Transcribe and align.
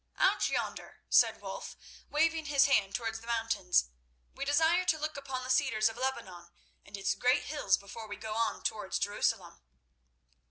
"Out 0.17 0.49
yonder," 0.49 1.03
said 1.09 1.39
Wulf, 1.41 1.77
waving 2.09 2.47
his 2.47 2.65
hand 2.65 2.95
towards 2.95 3.21
the 3.21 3.27
mountains. 3.27 3.91
"We 4.33 4.45
desire 4.45 4.83
to 4.83 4.97
look 4.97 5.15
upon 5.15 5.43
the 5.43 5.51
cedars 5.51 5.89
of 5.89 5.97
Lebanon 5.97 6.49
and 6.83 6.97
its 6.97 7.13
great 7.13 7.43
hills 7.43 7.77
before 7.77 8.07
we 8.07 8.15
go 8.15 8.33
on 8.33 8.63
towards 8.63 8.97
Jerusalem." 8.97 9.61